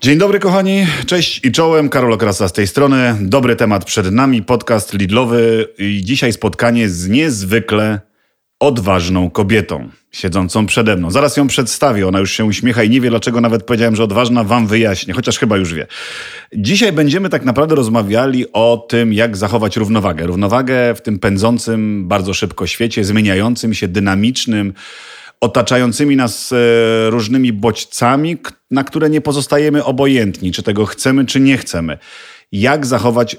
[0.00, 3.16] Dzień dobry kochani, cześć i czołem, Karol Okrasa z tej strony.
[3.20, 8.00] Dobry temat przed nami, podcast Lidlowy i dzisiaj spotkanie z niezwykle
[8.60, 11.10] odważną kobietą, siedzącą przede mną.
[11.10, 14.44] Zaraz ją przedstawię, ona już się uśmiecha i nie wie dlaczego nawet powiedziałem, że odważna,
[14.44, 15.86] wam wyjaśnię, chociaż chyba już wie.
[16.52, 20.26] Dzisiaj będziemy tak naprawdę rozmawiali o tym, jak zachować równowagę.
[20.26, 24.74] Równowagę w tym pędzącym bardzo szybko świecie, zmieniającym się, dynamicznym,
[25.40, 28.36] otaczającymi nas e, różnymi bodźcami,
[28.70, 31.98] na które nie pozostajemy obojętni, czy tego chcemy, czy nie chcemy.
[32.52, 33.36] Jak zachować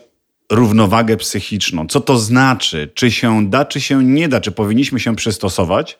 [0.52, 1.88] równowagę psychiczną?
[1.88, 2.91] Co to znaczy?
[2.94, 4.41] Czy się da, czy się nie da?
[4.41, 5.99] Czy powinniśmy się przystosować?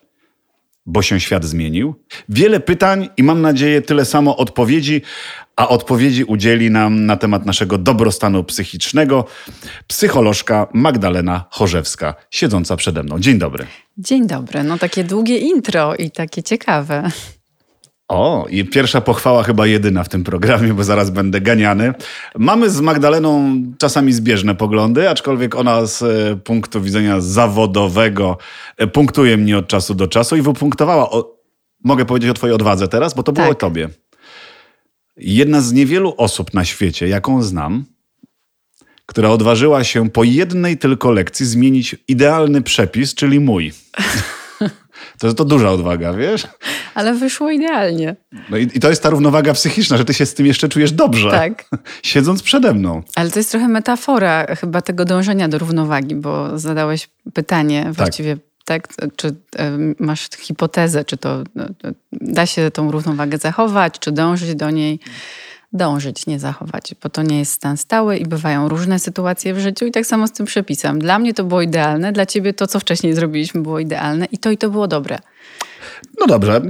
[0.86, 1.94] Bo się świat zmienił.
[2.28, 5.02] Wiele pytań i mam nadzieję tyle samo odpowiedzi,
[5.56, 9.24] a odpowiedzi udzieli nam na temat naszego dobrostanu psychicznego
[9.86, 13.20] psycholożka Magdalena Chorzewska, siedząca przede mną.
[13.20, 13.66] Dzień dobry.
[13.98, 14.62] Dzień dobry.
[14.62, 17.10] No takie długie intro i takie ciekawe.
[18.10, 21.94] O, i pierwsza pochwała chyba jedyna w tym programie, bo zaraz będę ganiany.
[22.38, 28.38] Mamy z Magdaleną czasami zbieżne poglądy, aczkolwiek ona z e, punktu widzenia zawodowego
[28.76, 31.10] e, punktuje mnie od czasu do czasu i wypunktowała.
[31.10, 31.36] O,
[31.84, 33.56] mogę powiedzieć o twojej odwadze teraz, bo to było Tak.
[33.56, 33.88] o tobie.
[35.16, 37.84] Jedna z niewielu osób na świecie, jaką znam,
[39.06, 43.72] która odważyła się po jednej tylko lekcji zmienić idealny przepis, czyli mój.
[45.18, 46.46] To to duża odwaga, wiesz?
[46.94, 48.16] Ale wyszło idealnie.
[48.50, 50.92] No i, i to jest ta równowaga psychiczna, że ty się z tym jeszcze czujesz
[50.92, 51.30] dobrze.
[51.30, 51.64] Tak.
[52.02, 53.02] Siedząc przede mną.
[53.14, 58.88] Ale to jest trochę metafora chyba tego dążenia do równowagi, bo zadałeś pytanie właściwie, tak?
[59.16, 64.54] Czy em, masz hipotezę, czy to no, to da się tą równowagę zachować, czy dążyć
[64.54, 65.00] do niej?
[65.72, 69.86] Dążyć, nie zachować, bo to nie jest stan stały i bywają różne sytuacje w życiu
[69.86, 70.98] i tak samo z tym przepisem.
[70.98, 74.50] Dla mnie to było idealne, dla ciebie to, co wcześniej zrobiliśmy, było idealne i to
[74.50, 75.18] i to było dobre.
[76.20, 76.60] No dobrze,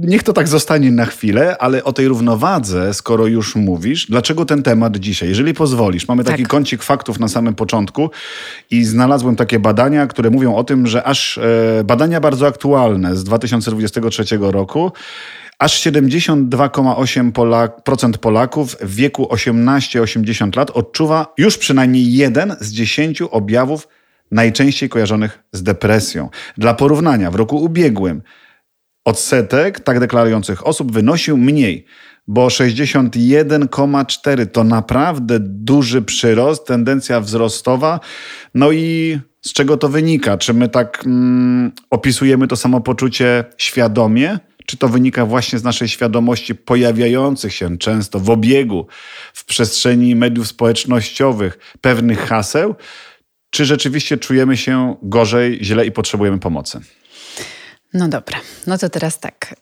[0.00, 4.62] niech to tak zostanie na chwilę, ale o tej równowadze, skoro już mówisz, dlaczego ten
[4.62, 5.28] temat dzisiaj?
[5.28, 6.50] Jeżeli pozwolisz, mamy taki Tak.
[6.50, 8.10] kącik faktów na samym początku
[8.70, 13.24] i znalazłem takie badania, które mówią o tym, że aż e, badania bardzo aktualne z
[13.24, 14.92] 2023 roku,
[15.60, 17.82] aż 72,8% Polak,
[18.20, 23.88] Polaków w wieku 18-80 lat odczuwa już przynajmniej jeden z 10 objawów
[24.30, 26.28] najczęściej kojarzonych z depresją.
[26.58, 28.22] Dla porównania, w roku ubiegłym
[29.04, 31.86] odsetek tak deklarujących osób wynosił mniej,
[32.26, 38.00] bo 61,4 to naprawdę duży przyrost, tendencja wzrostowa.
[38.54, 40.38] No i z czego to wynika?
[40.38, 44.38] Czy my tak mm, opisujemy to samopoczucie świadomie?
[44.70, 48.86] Czy to wynika właśnie z naszej świadomości pojawiających się często w obiegu,
[49.34, 52.74] w przestrzeni mediów społecznościowych pewnych haseł?
[53.50, 56.80] Czy rzeczywiście czujemy się gorzej, źle i potrzebujemy pomocy?
[57.94, 59.54] No dobra, no to teraz tak.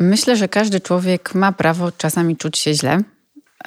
[0.00, 2.98] Myślę, że każdy człowiek ma prawo czasami czuć się źle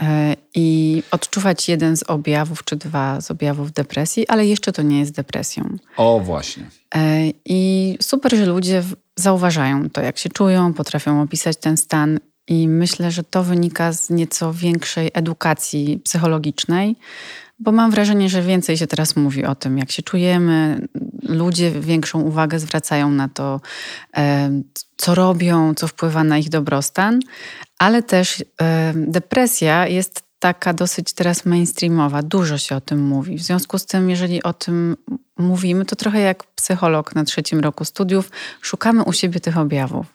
[0.02, 5.00] e, i odczuwać jeden z objawów czy dwa z objawów depresji, ale jeszcze to nie
[5.00, 5.78] jest depresją.
[5.98, 6.70] O, właśnie.
[6.96, 8.84] E, I super, że ludzie
[9.16, 12.20] zauważają to, jak się czują, potrafią opisać ten stan.
[12.48, 16.96] I myślę, że to wynika z nieco większej edukacji psychologicznej,
[17.60, 20.88] bo mam wrażenie, że więcej się teraz mówi o tym, jak się czujemy.
[21.24, 23.62] Ludzie większą uwagę zwracają na to,
[24.18, 24.62] e,
[24.98, 27.20] co robią, co wpływa na ich dobrostan,
[27.80, 33.38] ale też e, depresja jest taka dosyć teraz mainstreamowa, dużo się o tym mówi.
[33.38, 34.98] W związku z tym, jeżeli o tym
[35.38, 40.06] mówimy, to trochę jak psycholog na trzecim roku studiów, szukamy u siebie tych objawów.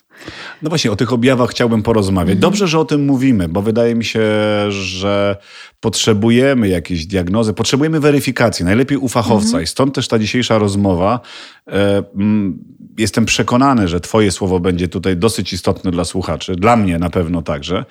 [0.62, 2.38] No właśnie, o tych objawach chciałbym porozmawiać.
[2.38, 4.20] Dobrze, że o tym mówimy, bo wydaje mi się,
[4.69, 5.36] że
[5.81, 9.60] potrzebujemy jakiejś diagnozy, potrzebujemy weryfikacji, najlepiej u fachowca.
[9.60, 11.20] I stąd też ta dzisiejsza rozmowa.
[11.69, 12.59] E, mm,
[12.98, 17.42] Jestem przekonany, że Twoje słowo będzie tutaj dosyć istotne dla słuchaczy, dla mnie na pewno
[17.42, 17.84] także.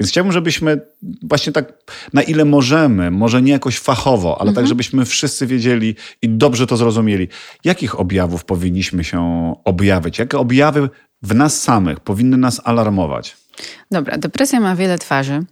[0.00, 0.80] Więc chciałbym, żebyśmy
[1.22, 1.72] właśnie tak,
[2.12, 6.76] na ile możemy, może nie jakoś fachowo, ale tak, żebyśmy wszyscy wiedzieli i dobrze to
[6.76, 7.28] zrozumieli,
[7.64, 10.88] jakich objawów powinniśmy się objawić, jakie objawy
[11.22, 13.36] w nas samych powinny nas alarmować.
[13.90, 15.42] Dobra, depresja ma wiele twarzy.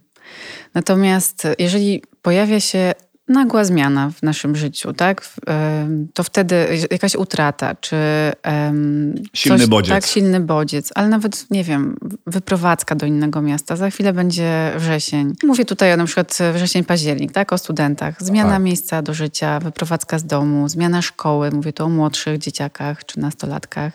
[0.73, 2.93] Natomiast jeżeli pojawia się
[3.27, 5.29] nagła zmiana w naszym życiu, tak?
[6.13, 7.95] To wtedy jakaś utrata, czy
[9.33, 9.89] Silny bodziec.
[9.95, 13.75] Tak, silny bodziec, ale nawet, nie wiem, wyprowadzka do innego miasta.
[13.75, 15.33] Za chwilę będzie wrzesień.
[15.43, 17.53] Mówię tutaj o na przykład wrzesień, październik, tak?
[17.53, 18.23] O studentach.
[18.23, 18.63] Zmiana Tak.
[18.63, 21.51] miejsca do życia, wyprowadzka z domu, zmiana szkoły.
[21.51, 23.93] Mówię tu o młodszych dzieciakach czy nastolatkach.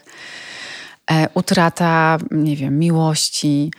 [1.11, 3.71] E, utrata, nie wiem, miłości,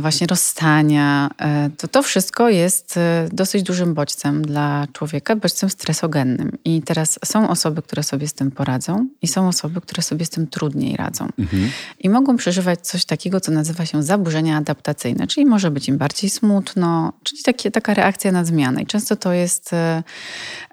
[0.00, 6.58] właśnie rozstania, e, to to wszystko jest e, dosyć dużym bodźcem dla człowieka, bodźcem stresogennym.
[6.64, 10.30] I teraz są osoby, które sobie z tym poradzą i są osoby, które sobie z
[10.30, 11.28] tym trudniej radzą.
[11.38, 11.70] Mhm.
[12.00, 16.30] I mogą przeżywać coś takiego, co nazywa się zaburzenia adaptacyjne, czyli może być im bardziej
[16.30, 18.82] smutno, czyli takie, taka reakcja na zmianę.
[18.82, 19.70] I często to jest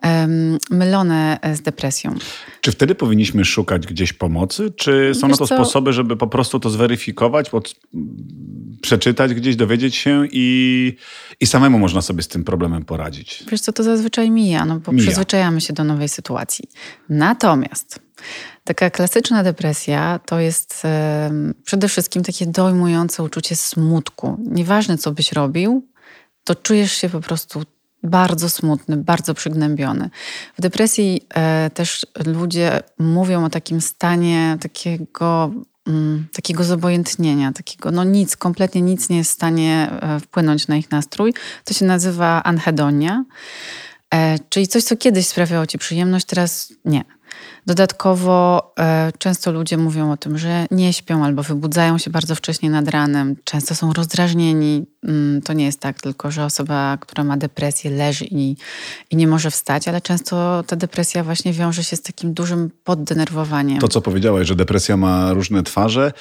[0.03, 2.15] um, mylone z depresją.
[2.61, 5.55] Czy wtedy powinniśmy szukać gdzieś pomocy, czy są Wiesz na to co?
[5.55, 7.75] sposoby, żeby po prostu to zweryfikować, pod,
[8.81, 10.95] przeczytać gdzieś, dowiedzieć się i,
[11.39, 13.43] i samemu można sobie z tym problemem poradzić?
[13.51, 15.03] Wiesz co, to zazwyczaj mija, no bo mija.
[15.03, 16.69] przyzwyczajamy się do nowej sytuacji.
[17.09, 17.99] Natomiast
[18.63, 20.83] taka klasyczna depresja to jest
[21.63, 24.37] przede wszystkim takie dojmujące uczucie smutku.
[24.51, 25.87] Nieważne, co byś robił,
[26.43, 27.63] to czujesz się po prostu
[28.03, 30.09] bardzo smutny, bardzo przygnębiony.
[30.57, 35.51] W depresji e, też ludzie mówią o takim stanie takiego,
[35.87, 40.77] mm, takiego zobojętnienia, takiego, no nic, kompletnie nic nie jest w stanie e, wpłynąć na
[40.77, 41.33] ich nastrój.
[41.65, 43.25] To się nazywa anhedonia,
[44.13, 47.03] e, czyli coś, co kiedyś sprawiało ci przyjemność, teraz nie.
[47.65, 52.69] Dodatkowo e, często ludzie mówią o tym, że nie śpią albo wybudzają się bardzo wcześnie
[52.69, 54.85] nad ranem, często są rozdrażnieni.
[55.03, 58.55] Mm, to nie jest tak tylko, że osoba, która ma depresję, leży i,
[59.11, 63.79] i nie może wstać, ale często ta depresja właśnie wiąże się z takim dużym poddenerwowaniem.
[63.79, 66.11] To, co powiedziałeś, że depresja ma różne twarze,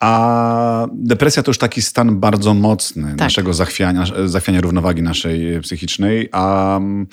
[0.00, 3.18] a depresja to już taki stan bardzo mocny tak.
[3.18, 6.28] naszego zachwiania, zachwiania równowagi naszej psychicznej.
[6.32, 7.06] A mm,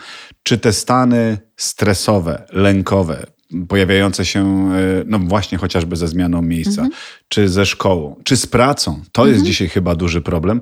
[0.43, 3.34] czy te stany stresowe, lękowe,
[3.67, 6.91] pojawiające się, e, no właśnie chociażby ze zmianą miejsca, mhm.
[7.29, 9.01] czy ze szkołą, czy z pracą.
[9.11, 9.33] To mhm.
[9.33, 10.61] jest dzisiaj chyba duży problem.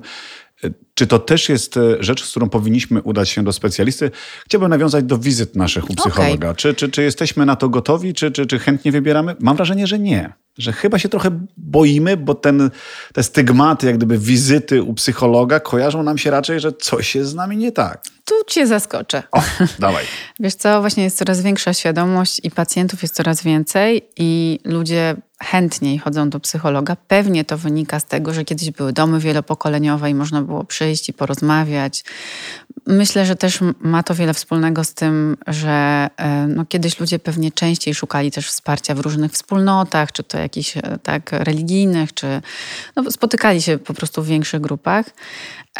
[0.94, 4.10] Czy to też jest e, rzecz, z którą powinniśmy udać się do specjalisty?
[4.44, 6.48] Chciałbym nawiązać do wizyt naszych u psychologa.
[6.48, 6.56] Okay.
[6.56, 9.36] Czy, czy, czy jesteśmy na to gotowi, czy, czy, czy chętnie wybieramy?
[9.40, 12.70] Mam wrażenie, że nie że chyba się trochę boimy, bo ten,
[13.12, 17.34] te stygmaty, jak gdyby wizyty u psychologa kojarzą nam się raczej, że coś jest z
[17.34, 18.02] nami nie tak.
[18.24, 19.22] Tu cię zaskoczę.
[19.32, 19.42] O,
[19.78, 20.04] dawaj.
[20.40, 25.98] Wiesz co, właśnie jest coraz większa świadomość i pacjentów jest coraz więcej i ludzie chętniej
[25.98, 26.96] chodzą do psychologa.
[27.08, 31.12] Pewnie to wynika z tego, że kiedyś były domy wielopokoleniowe i można było przyjść i
[31.12, 32.04] porozmawiać.
[32.86, 37.52] Myślę, że też ma to wiele wspólnego z tym, że e, no, kiedyś ludzie pewnie
[37.52, 42.42] częściej szukali też wsparcia w różnych wspólnotach, czy to jakichś e, tak religijnych, czy
[42.96, 45.06] no, spotykali się po prostu w większych grupach.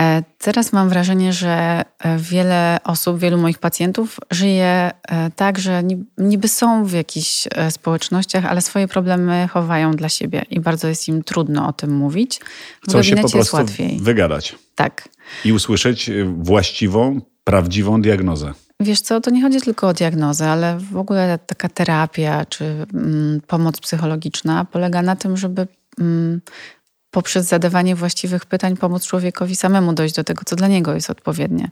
[0.00, 1.82] E, teraz mam wrażenie, że
[2.18, 4.90] wiele osób, wielu moich pacjentów żyje
[5.36, 5.82] tak, że
[6.18, 11.22] niby są w jakichś społecznościach, ale swoje problemy chowają dla siebie i bardzo jest im
[11.22, 12.40] trudno o tym mówić.
[12.82, 13.98] W Chcą się po prostu łatwiej.
[14.00, 14.54] wygadać.
[14.74, 15.08] Tak.
[15.44, 18.52] I usłyszeć właściwą, prawdziwą diagnozę.
[18.80, 23.40] Wiesz co, to nie chodzi tylko o diagnozę, ale w ogóle taka terapia czy mm,
[23.46, 25.66] pomoc psychologiczna polega na tym, żeby
[26.00, 26.40] mm,
[27.14, 31.70] poprzez zadawanie właściwych pytań pomóc człowiekowi samemu dojść do tego, co dla niego jest odpowiednie.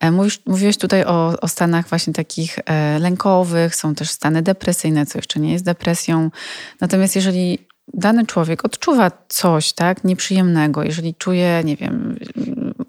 [0.00, 5.06] E, mówisz, mówiłeś tutaj o, o stanach właśnie takich e, lękowych, są też stany depresyjne,
[5.06, 6.30] co jeszcze nie jest depresją.
[6.80, 7.58] Natomiast jeżeli
[7.94, 12.18] dany człowiek odczuwa coś tak nieprzyjemnego, jeżeli czuje, nie wiem,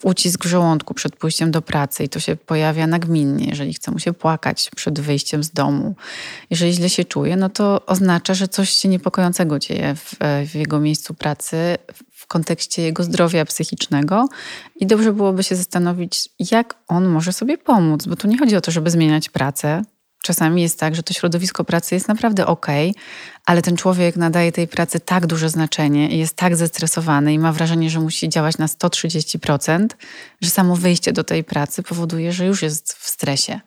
[0.04, 4.00] ucisk w żołądku przed pójściem do pracy i to się pojawia nagminnie, jeżeli chce mu
[4.00, 5.96] się płakać przed wyjściem z domu,
[6.50, 10.16] jeżeli źle się czuje, no to oznacza, że coś się niepokojącego dzieje w,
[10.51, 11.78] w jego miejscu pracy,
[12.12, 14.28] w kontekście jego zdrowia psychicznego.
[14.75, 18.62] I dobrze byłoby się zastanowić, jak on może sobie pomóc, bo tu nie chodzi o
[18.62, 19.84] to, żeby zmieniać pracę,
[20.24, 22.68] Czasami jest tak, że to środowisko pracy jest naprawdę ok,
[23.45, 27.54] ale ten człowiek nadaje tej pracy tak duże znaczenie i jest tak zestresowany i ma
[27.54, 29.88] wrażenie, że musi działać na 130%,
[30.42, 33.59] że samo wyjście do tej pracy powoduje, że już jest w stresie,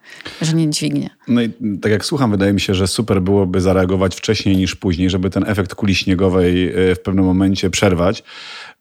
[0.42, 1.11] że nie dźwignie.
[1.28, 1.50] No i
[1.82, 5.44] tak jak słucham, wydaje mi się, że super byłoby zareagować wcześniej niż później, żeby ten
[5.47, 8.23] efekt kuli śniegowej e, w pewnym momencie przerwać.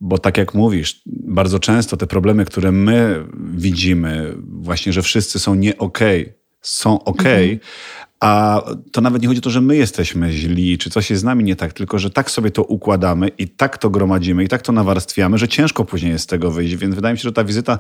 [0.02, 5.56] Bo tak jak mówisz, bardzo często te problemy, które my widzimy, właśnie, że wszyscy są
[5.56, 7.60] nie okej, okay, są ok, mhm.
[8.20, 11.24] a to nawet nie chodzi o to, że my jesteśmy źli, czy coś jest z
[11.24, 14.62] nami nie tak, tylko że tak sobie to układamy i tak to gromadzimy i tak
[14.62, 16.76] to nawarstwiamy, że ciężko później jest z tego wyjść.
[16.76, 17.80] Więc wydaje mi się, że ta wizyta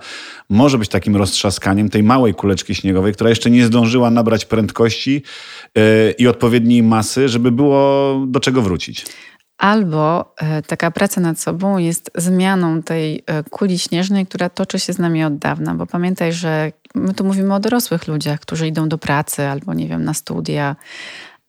[0.49, 5.23] może być takim roztrzaskaniem tej małej kuleczki śniegowej, która jeszcze nie zdążyła nabrać prędkości
[5.75, 5.81] yy,
[6.17, 9.05] i odpowiedniej masy, żeby było do czego wrócić.
[9.61, 14.93] Albo e, taka praca nad sobą jest zmianą tej e, kuli śnieżnej, która toczy się
[14.93, 18.89] z nami od dawna, bo pamiętaj, że my tu mówimy o dorosłych ludziach, którzy idą
[18.89, 20.75] do pracy albo, nie wiem, na studia.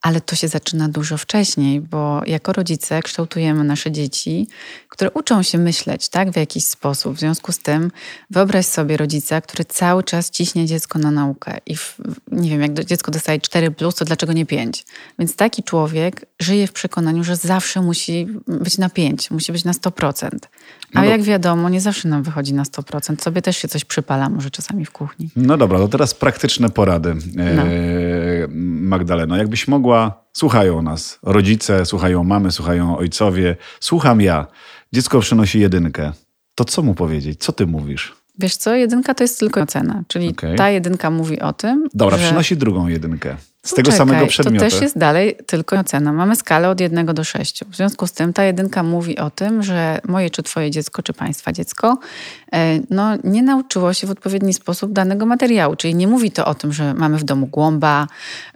[0.02, 4.49] Ale to się zaczyna dużo wcześniej, bo jako rodzice kształtujemy nasze dzieci,
[4.88, 7.16] które uczą się myśleć tak, w jakiś sposób.
[7.16, 7.90] W związku z tym
[8.30, 11.97] wyobraź sobie rodzica, który cały czas ciśnie dziecko na naukę i w,
[12.32, 14.85] nie wiem, jak dziecko dostaje 4, plus, to dlaczego nie 5?
[15.18, 19.73] Więc taki człowiek żyje w przekonaniu, że zawsze musi być na 5, musi być na
[19.73, 20.30] 100%.
[20.94, 23.23] A no jak wiadomo, nie zawsze nam wychodzi na 100%.
[23.23, 25.30] Sobie też się coś przypala może czasami w kuchni.
[25.37, 27.14] No dobra, to teraz praktyczne porady.
[27.35, 27.62] No.
[27.62, 28.49] E,
[28.92, 29.91] Magdaleno, jakbyś mogła,
[30.32, 34.46] słuchają nas rodzice, słuchają mamy, słuchają ojcowie, słucham ja.
[34.92, 36.12] Dziecko przynosi jedynkę.
[36.54, 37.40] To co mu powiedzieć?
[37.40, 38.14] Co ty mówisz?
[38.38, 40.56] Wiesz co, jedynka to jest tylko ocena, czyli okay.
[40.56, 41.88] ta jedynka mówi o tym.
[41.94, 42.25] Dobra, że...
[42.25, 43.37] przynosi drugą jedynkę.
[43.66, 44.64] Z tego samego przedmiotu.
[44.64, 46.12] To też jest dalej tylko ocena.
[46.12, 47.66] Mamy skalę od jednego do sześciu.
[47.71, 51.12] W związku z tym ta jedynka mówi o tym, że moje czy twoje dziecko, czy
[51.12, 51.99] państwa dziecko
[52.52, 55.76] e, no, nie nauczyło się w odpowiedni sposób danego materiału.
[55.76, 58.07] Czyli nie mówi to o tym, że mamy w domu głąba,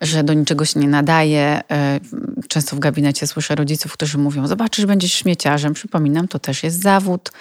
[0.03, 1.61] że do niczego się nie nadaje.
[1.71, 2.01] E,
[2.49, 5.75] często w gabinecie słyszę rodziców, którzy mówią, zobaczysz, będziesz śmieciarzem.
[5.75, 7.33] Przypominam, to też jest zawód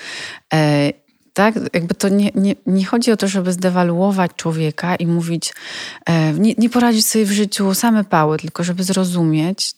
[0.53, 1.04] e,
[1.35, 1.55] tak?
[1.73, 5.53] Jakby to nie, nie, nie chodzi o to, żeby zdewaluować człowieka i mówić,
[6.05, 9.75] e, nie, nie poradzić sobie w życiu same pały, tylko żeby zrozumieć,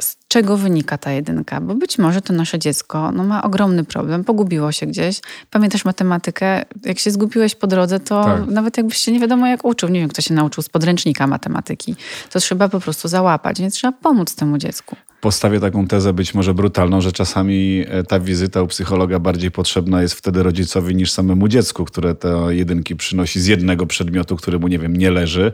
[0.00, 4.24] z czego wynika ta jedynka, bo być może to nasze dziecko no, ma ogromny problem,
[4.24, 5.20] pogubiło się gdzieś.
[5.50, 6.64] Pamiętasz matematykę?
[6.84, 8.46] Jak się zgubiłeś po drodze, to tak.
[8.46, 11.96] nawet jakbyś się nie wiadomo jak uczył, nie wiem kto się nauczył z podręcznika matematyki,
[12.30, 14.96] to trzeba po prostu załapać, więc trzeba pomóc temu dziecku
[15.26, 20.02] postawię taką tezę być może brutalną, że czasami e, ta wizyta u psychologa bardziej potrzebna
[20.02, 24.68] jest wtedy rodzicowi niż samemu dziecku, które te jedynki przynosi z jednego przedmiotu, który mu,
[24.68, 25.52] nie wiem, nie leży,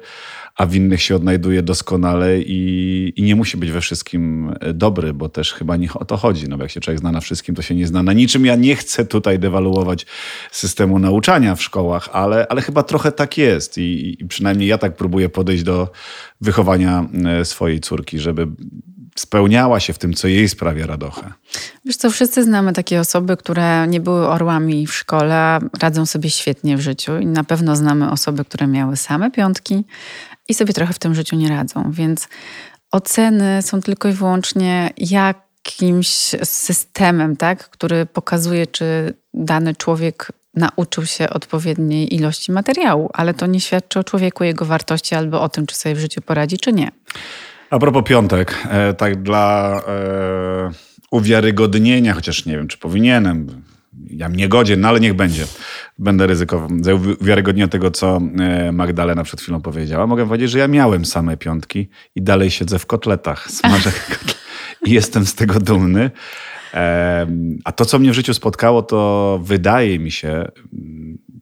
[0.56, 5.14] a w innych się odnajduje doskonale i, i nie musi być we wszystkim e, dobry,
[5.14, 6.48] bo też chyba nie o to chodzi.
[6.48, 8.46] No, jak się człowiek zna na wszystkim, to się nie zna na niczym.
[8.46, 10.06] Ja nie chcę tutaj dewaluować
[10.50, 14.96] systemu nauczania w szkołach, ale, ale chyba trochę tak jest i, i przynajmniej ja tak
[14.96, 15.90] próbuję podejść do
[16.40, 18.46] wychowania e, swojej córki, żeby
[19.16, 21.32] spełniała się w tym, co jej sprawia radochę.
[21.84, 26.76] Wiesz co, wszyscy znamy takie osoby, które nie były orłami w szkole, radzą sobie świetnie
[26.76, 29.84] w życiu i na pewno znamy osoby, które miały same piątki
[30.48, 32.28] i sobie trochę w tym życiu nie radzą, więc
[32.90, 36.08] oceny są tylko i wyłącznie jakimś
[36.44, 43.60] systemem, tak, który pokazuje, czy dany człowiek nauczył się odpowiedniej ilości materiału, ale to nie
[43.60, 46.90] świadczy o człowieku, jego wartości albo o tym, czy sobie w życiu poradzi, czy nie.
[47.72, 50.70] A propos piątek, e, tak dla e,
[51.10, 53.62] uwiarygodnienia, chociaż nie wiem, czy powinienem,
[54.10, 55.44] ja nie godzien, no ale niech będzie.
[55.98, 56.68] Będę ryzykował.
[56.80, 61.36] Za uwiarygodnienie tego, co e, Magdalena przed chwilą powiedziała, mogę powiedzieć, że ja miałem same
[61.36, 63.50] piątki i dalej siedzę w kotletach.
[63.50, 63.92] Smażę
[64.86, 66.10] i jestem z tego dumny.
[66.74, 67.26] E,
[67.64, 70.48] a to, co mnie w życiu spotkało, to wydaje mi się,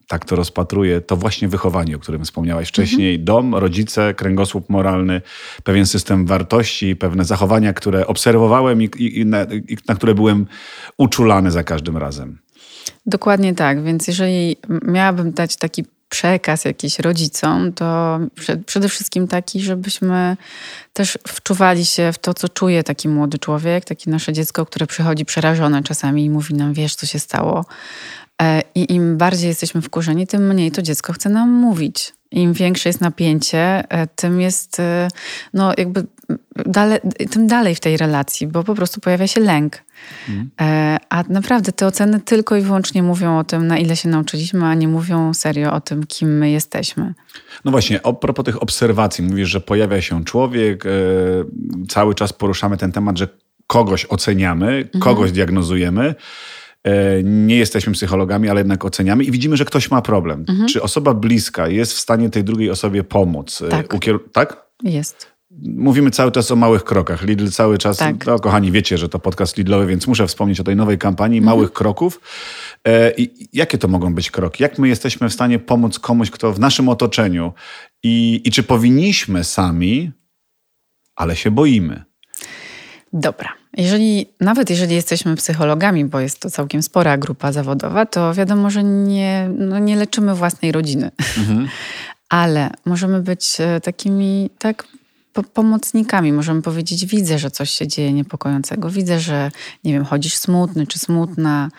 [0.07, 3.15] tak to rozpatruję, to właśnie wychowanie, o którym wspomniałaś wcześniej.
[3.15, 3.25] Mhm.
[3.25, 5.21] Dom, rodzice, kręgosłup moralny,
[5.63, 10.45] pewien system wartości, pewne zachowania, które obserwowałem i, i, na, i na które byłem
[10.97, 12.39] uczulany za każdym razem.
[13.05, 18.19] Dokładnie tak, więc jeżeli miałabym dać taki przekaz jakiś rodzicom, to
[18.65, 20.37] przede wszystkim taki, żebyśmy
[20.93, 25.25] też wczuwali się w to, co czuje taki młody człowiek, takie nasze dziecko, które przychodzi
[25.25, 27.65] przerażone czasami i mówi nam, wiesz, co się stało.
[28.41, 32.13] E, I im bardziej jesteśmy wkurzeni, tym mniej to dziecko chce nam mówić.
[32.31, 35.07] Im większe jest napięcie, e, tym jest, e,
[35.53, 36.05] no jakby,
[36.65, 36.99] dale,
[37.31, 39.77] tym dalej w tej relacji, bo po prostu pojawia się lęk.
[40.29, 40.49] Mhm.
[41.09, 44.73] A naprawdę te oceny tylko i wyłącznie mówią o tym, na ile się nauczyliśmy, a
[44.73, 47.13] nie mówią serio o tym, kim my jesteśmy.
[47.65, 50.83] No właśnie, a propos tych obserwacji, mówisz, że pojawia się człowiek,
[51.89, 53.27] cały czas poruszamy ten temat, że
[53.67, 55.01] kogoś oceniamy, mhm.
[55.01, 56.15] kogoś diagnozujemy.
[56.83, 60.45] E, nie jesteśmy psychologami, ale jednak oceniamy i widzimy, że ktoś ma problem.
[60.49, 60.67] Mhm.
[60.67, 63.61] Czy osoba bliska jest w stanie tej drugiej osobie pomóc?
[63.61, 63.93] E, tak.
[63.93, 64.65] Ukier tak?
[64.83, 65.31] Jest.
[65.61, 67.23] Mówimy cały czas o małych krokach.
[67.23, 68.25] Lidl cały czas, tak.
[68.25, 71.55] no, kochani, wiecie, że to podcast Lidlowy, więc muszę wspomnieć o tej nowej kampanii mhm.
[71.55, 72.21] małych kroków.
[72.87, 74.63] E, I jakie to mogą być kroki?
[74.63, 77.53] Jak my jesteśmy w stanie pomóc komuś, kto w naszym otoczeniu
[78.03, 80.11] i, i czy powinniśmy sami,
[81.15, 82.03] ale się boimy?
[83.13, 83.60] Dobra.
[83.77, 88.83] Jeżeli, nawet jeżeli jesteśmy psychologami, bo jest to całkiem spora grupa zawodowa, to wiadomo, że
[88.83, 91.11] nie, no nie leczymy własnej rodziny.
[91.37, 91.67] Mhm.
[92.29, 94.87] Ale możemy być e, takimi tak
[95.53, 96.33] pomocnikami.
[96.33, 98.89] Możemy powiedzieć, widzę, że coś się dzieje niepokojącego.
[98.89, 99.51] Widzę, że
[99.83, 101.69] nie wiem, chodzisz smutny czy smutna,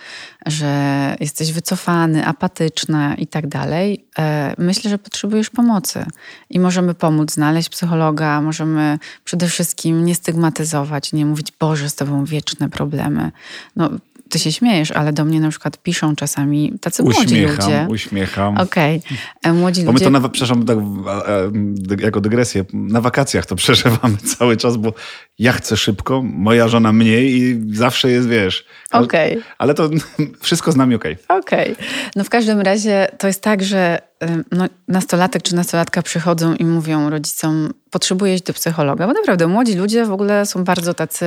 [0.47, 4.05] że jesteś wycofany, apatyczna i tak dalej.
[4.19, 6.07] E, myślę, że potrzebujesz pomocy
[6.51, 12.25] i możemy pomóc znaleźć psychologa, możemy przede wszystkim nie stygmatyzować, nie mówić, Boże, z tobą
[12.25, 13.33] wieczne problemy.
[13.77, 13.91] No,
[14.33, 17.87] ty się śmiejesz, ale do mnie na przykład piszą czasami tacy uśmiecham, młodzi ludzie.
[17.91, 19.03] Uśmiecham, Okej,
[19.43, 19.53] okay.
[19.53, 20.11] młodzi bo ludzie...
[20.11, 20.79] my to, na, przepraszam, tak,
[22.01, 24.95] jako dygresję, na wakacjach to przeżywamy cały czas, bo
[25.43, 28.67] ja chcę szybko, moja żona mniej i zawsze jest, wiesz...
[28.93, 29.33] Okej.
[29.33, 29.43] Okay.
[29.59, 29.91] Ale to
[30.41, 31.17] wszystko z nami okej.
[31.29, 31.39] Okay.
[31.39, 31.73] Okej.
[31.73, 31.85] Okay.
[32.17, 33.99] No w każdym razie to jest tak, że
[34.53, 39.75] no, nastolatek czy nastolatka przychodzą i mówią rodzicom, potrzebuję iść do psychologa, bo naprawdę młodzi
[39.75, 41.27] ludzie w ogóle są bardzo tacy,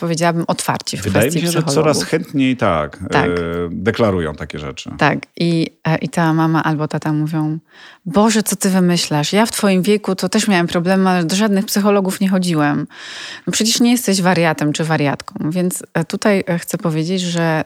[0.00, 3.30] powiedziałabym, otwarci w Wydaje kwestii mi się, że coraz chętniej tak, tak.
[3.30, 3.32] E,
[3.70, 4.90] deklarują takie rzeczy.
[4.98, 5.18] Tak.
[5.36, 7.58] I, e, I ta mama albo tata mówią,
[8.06, 9.32] Boże, co ty wymyślasz?
[9.32, 12.86] Ja w twoim wieku to też miałem problemy, ale do żadnych psychologów nie chodziłem.
[13.46, 15.50] No przecież nie jesteś wariatem czy wariatką.
[15.50, 17.64] Więc e, tutaj chcę powiedzieć, że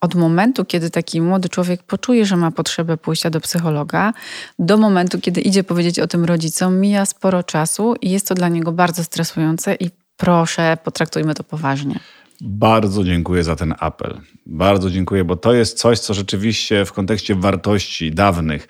[0.00, 4.12] od momentu, kiedy taki młody człowiek poczuje, że ma potrzebę pójścia do psychologa,
[4.58, 8.48] do momentu, kiedy idzie powiedzieć o tym rodzicom, mija sporo czasu i jest to dla
[8.48, 11.98] niego bardzo stresujące i proszę, potraktujmy to poważnie.
[12.40, 14.20] Bardzo dziękuję za ten apel.
[14.46, 18.68] Bardzo dziękuję, bo to jest coś, co rzeczywiście w kontekście wartości dawnych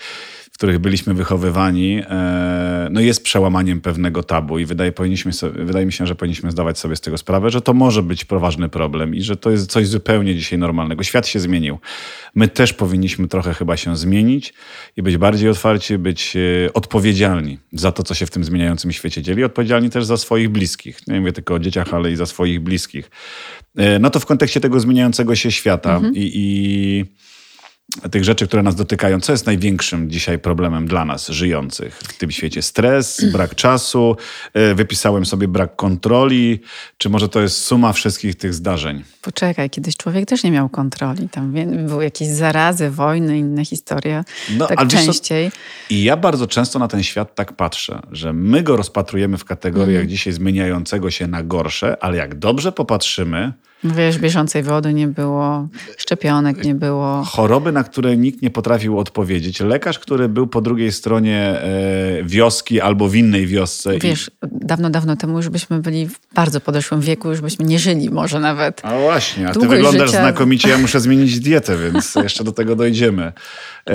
[0.54, 5.86] w których byliśmy wychowywani, e, no jest przełamaniem pewnego tabu i wydaje, powinniśmy sobie, wydaje
[5.86, 9.14] mi się, że powinniśmy zdawać sobie z tego sprawę, że to może być poważny problem
[9.14, 11.02] i że to jest coś zupełnie dzisiaj normalnego.
[11.02, 11.78] Świat się zmienił.
[12.34, 14.54] My też powinniśmy trochę chyba się zmienić
[14.96, 19.22] i być bardziej otwarci, być e, odpowiedzialni za to, co się w tym zmieniającym świecie
[19.22, 21.06] dzieje, odpowiedzialni też za swoich bliskich.
[21.06, 23.10] Nie mówię tylko o dzieciach, ale i za swoich bliskich.
[23.76, 26.14] E, no to w kontekście tego zmieniającego się świata mhm.
[26.16, 27.04] i, i
[28.10, 32.30] tych rzeczy, które nas dotykają, co jest największym dzisiaj problemem dla nas, żyjących w tym
[32.30, 32.62] świecie?
[32.62, 34.16] Stres, brak czasu,
[34.54, 36.60] e, wypisałem sobie brak kontroli,
[36.98, 39.04] czy może to jest suma wszystkich tych zdarzeń?
[39.22, 41.28] Poczekaj, kiedyś człowiek też nie miał kontroli.
[41.28, 41.52] Tam
[41.86, 44.24] były jakieś zarazy, wojny, inne historie.
[44.56, 45.50] No, tak częściej.
[45.90, 50.00] I ja bardzo często na ten świat tak patrzę, że my go rozpatrujemy w kategoriach
[50.00, 50.08] mm.
[50.08, 53.52] dzisiaj zmieniającego się na gorsze, ale jak dobrze popatrzymy,
[53.84, 57.24] Wiesz, bieżącej wody nie było, szczepionek nie było.
[57.24, 59.60] Choroby, na które nikt nie potrafił odpowiedzieć.
[59.60, 63.98] Lekarz, który był po drugiej stronie e, wioski albo w innej wiosce.
[63.98, 64.46] Wiesz, i...
[64.50, 68.40] dawno, dawno temu już byśmy byli w bardzo podeszłym wieku, już byśmy nie żyli może
[68.40, 68.80] nawet.
[68.84, 70.20] A właśnie, a ty wyglądasz życia...
[70.20, 73.32] znakomicie, ja muszę zmienić dietę, więc jeszcze do tego dojdziemy.
[73.90, 73.94] E,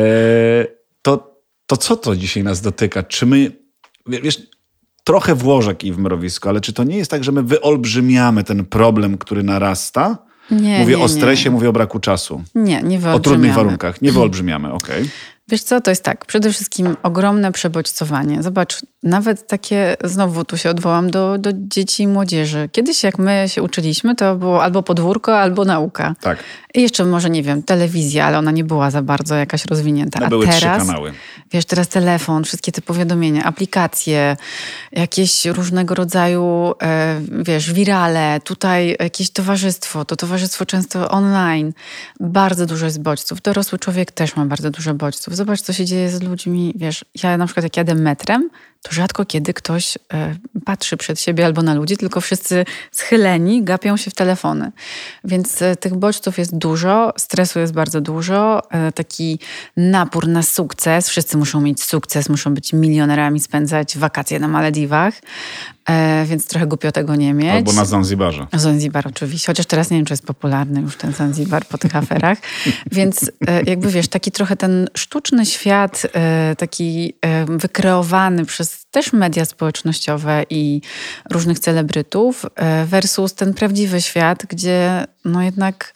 [1.01, 3.03] to, to co to dzisiaj nas dotyka?
[3.03, 3.51] Czy my,
[4.07, 4.41] wiesz,
[5.09, 8.65] trochę włożek i w mrowisko, ale czy to nie jest tak, że my wyolbrzymiamy ten
[8.65, 10.17] problem, który narasta?
[10.51, 11.51] Nie, mówię nie, o stresie, nie.
[11.51, 12.43] mówię o braku czasu.
[12.55, 13.15] Nie, nie wyolbrzymiamy.
[13.15, 14.01] O trudnych warunkach.
[14.01, 15.01] Nie wyolbrzymiamy, okej.
[15.01, 15.09] Okay.
[15.49, 18.43] Wiesz co, to jest tak, przede wszystkim ogromne przebodźcowanie.
[18.43, 22.69] Zobacz, nawet takie, znowu tu się odwołam do, do dzieci i młodzieży.
[22.71, 26.15] Kiedyś jak my się uczyliśmy, to było albo podwórko, albo nauka.
[26.21, 26.43] Tak.
[26.73, 30.19] I jeszcze może, nie wiem, telewizja, ale ona nie była za bardzo jakaś rozwinięta.
[30.19, 31.13] No A były teraz, trzy kanały.
[31.51, 34.37] Wiesz, teraz telefon, wszystkie te powiadomienia, aplikacje,
[34.91, 41.73] jakieś różnego rodzaju, e, wiesz, wirale, tutaj jakieś towarzystwo, to towarzystwo często online.
[42.19, 43.41] Bardzo dużo jest bodźców.
[43.41, 46.73] Dorosły człowiek też ma bardzo dużo bodźców zobacz, co się dzieje z ludźmi.
[46.75, 48.49] Wiesz, ja na przykład jak jadę metrem,
[48.81, 53.97] to rzadko kiedy ktoś e, patrzy przed siebie albo na ludzi, tylko wszyscy schyleni gapią
[53.97, 54.71] się w telefony.
[55.23, 59.39] Więc e, tych bodźców jest dużo, stresu jest bardzo dużo, e, taki
[59.77, 61.09] napór na sukces.
[61.09, 65.13] Wszyscy muszą mieć sukces, muszą być milionerami, spędzać wakacje na Malediwach.
[66.25, 67.51] Więc trochę głupio tego nie mieć.
[67.51, 68.47] Albo na Zanzibarze.
[68.53, 72.37] Zanzibar oczywiście, chociaż teraz nie wiem, czy jest popularny już ten Zanzibar po tych aferach.
[72.91, 73.31] więc
[73.65, 76.07] jakby wiesz, taki trochę ten sztuczny świat,
[76.57, 77.13] taki
[77.47, 80.81] wykreowany przez też media społecznościowe i
[81.31, 82.45] różnych celebrytów
[82.85, 85.93] versus ten prawdziwy świat, gdzie no jednak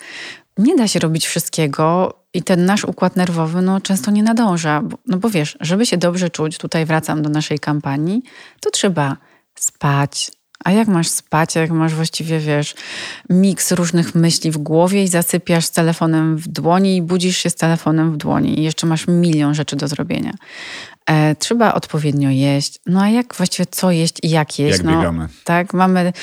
[0.58, 4.82] nie da się robić wszystkiego i ten nasz układ nerwowy no, często nie nadąża.
[5.08, 8.24] No bo wiesz, żeby się dobrze czuć, tutaj wracam do naszej kampanii,
[8.62, 9.18] to trzeba
[9.56, 10.32] spać.
[10.64, 12.76] A jak masz spać, jak masz właściwie, wiesz,
[13.30, 17.56] miks różnych myśli w głowie i zasypiasz z telefonem w dłoni i budzisz się z
[17.56, 20.34] telefonem w dłoni i jeszcze masz milion rzeczy do zrobienia.
[21.06, 22.80] E, trzeba odpowiednio jeść.
[22.86, 24.78] No a jak właściwie co jeść i jak jeść?
[24.78, 25.28] Jak no, biegamy?
[25.44, 26.14] Tak, mamy,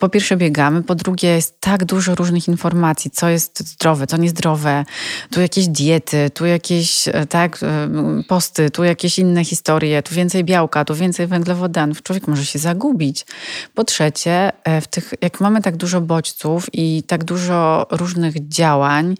[0.00, 4.84] po pierwsze biegamy, po drugie jest tak dużo różnych informacji, co jest zdrowe, co niezdrowe.
[5.30, 7.88] Tu jakieś diety, tu jakieś e, tak, e,
[8.28, 12.02] posty, tu jakieś inne historie, tu więcej białka, tu więcej węglowodanów.
[12.02, 13.26] Człowiek może się zagubić.
[13.74, 19.14] Po trzecie, e, w tych, jak mamy tak dużo bodźców i tak dużo różnych działań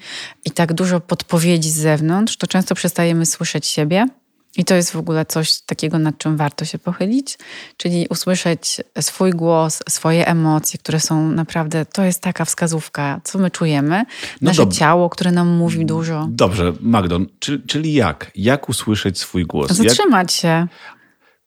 [0.45, 4.07] i tak dużo podpowiedzi z zewnątrz, to często przestajemy słyszeć siebie
[4.57, 7.39] i to jest w ogóle coś takiego, nad czym warto się pochylić,
[7.77, 13.51] czyli usłyszeć swój głos, swoje emocje, które są naprawdę, to jest taka wskazówka, co my
[13.51, 14.05] czujemy,
[14.41, 16.29] no nasze ciało, które nam mówi dużo.
[16.31, 18.31] Dobrze, Magdon, czyli, czyli jak?
[18.35, 19.73] Jak usłyszeć swój głos?
[19.73, 20.41] Zatrzymać jak...
[20.41, 20.67] się.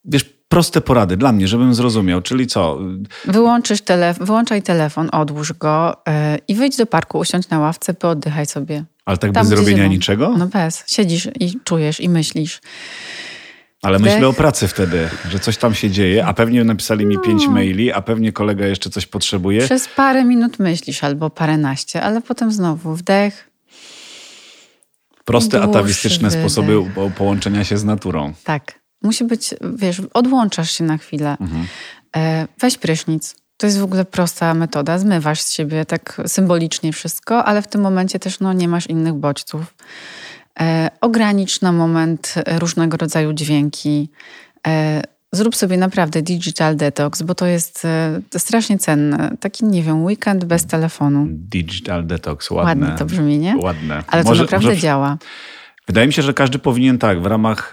[0.06, 2.22] Wiesz, proste porady dla mnie, żebym zrozumiał.
[2.22, 2.80] Czyli co?
[3.26, 6.14] Wyłączysz telefon, wyłączaj telefon, odłóż go yy,
[6.48, 8.86] i wyjdź do parku, usiądź na ławce, pooddychaj sobie.
[9.08, 9.90] Ale tak Tam, bez zrobienia zimą.
[9.90, 10.34] niczego?
[10.38, 10.84] No bez.
[10.88, 12.62] Siedzisz i czujesz i myślisz.
[13.82, 14.14] Ale Dech.
[14.14, 17.22] myślę o pracy wtedy, że coś tam się dzieje, a pewnie napisali mi no.
[17.22, 19.62] pięć maili, a pewnie kolega jeszcze coś potrzebuje.
[19.66, 23.50] Przez parę minut myślisz albo paręnaście, ale potem znowu wdech.
[25.26, 26.42] Proste, atawistyczne wydech.
[26.42, 28.34] sposoby połączenia się z naturą.
[28.44, 28.80] Tak.
[29.04, 31.38] Musi być, wiesz, odłączasz się na chwilę.
[31.42, 31.68] Mhm.
[32.16, 33.36] E, weź prysznic.
[33.58, 35.00] To jest w ogóle prosta metoda.
[35.00, 39.14] Zmywasz z siebie tak symbolicznie wszystko, ale w tym momencie też no, nie masz innych
[39.14, 39.74] bodźców.
[40.60, 44.10] E, ogranicz na moment różnego rodzaju dźwięki.
[44.68, 49.32] E, zrób sobie naprawdę digital detox, bo to jest e, strasznie cenne.
[49.40, 51.26] Taki, nie wiem, weekend bez telefonu.
[51.30, 52.70] Digital detox, ładne.
[52.70, 53.58] Ładne to brzmi, nie?
[53.58, 54.04] Ładne.
[54.08, 54.82] Ale to naprawdę może...
[54.82, 55.18] działa.
[55.88, 57.72] Wydaje mi się, że każdy powinien tak, w ramach,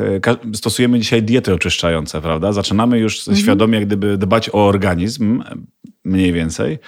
[0.55, 2.53] stosujemy dzisiaj diety oczyszczające, prawda?
[2.53, 3.37] Zaczynamy już mhm.
[3.37, 5.43] świadomie jak gdyby dbać o organizm,
[6.05, 6.79] mniej więcej.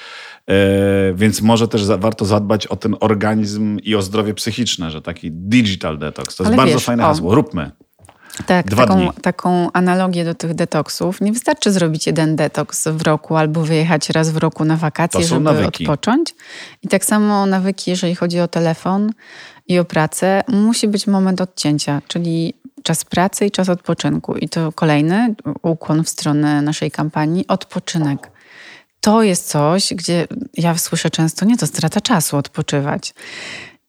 [0.49, 5.33] E, więc może też warto zadbać o ten organizm i o zdrowie psychiczne, że taki
[5.33, 6.37] digital detox.
[6.37, 7.35] To Ale jest bardzo fajne o, hasło.
[7.35, 7.71] Róbmy.
[8.47, 11.21] Tak, taką, taką, analogię do tych detoksów.
[11.21, 15.41] Nie wystarczy zrobić jeden detoks w roku albo wyjechać raz w roku na wakacje, żeby
[15.41, 15.85] nawyki.
[15.85, 16.35] odpocząć.
[16.83, 19.13] I tak samo nawyki, jeżeli chodzi o telefon
[19.69, 24.37] i o pracę, musi być moment odcięcia, czyli czas pracy i czas odpoczynku.
[24.37, 28.31] I to kolejny ukłon w stronę naszej kampanii odpoczynek
[29.07, 33.15] to jest coś, gdzie ja słyszę często, nie, to strata czasu odpoczywać.